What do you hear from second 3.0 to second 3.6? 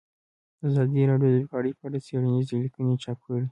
چاپ کړي.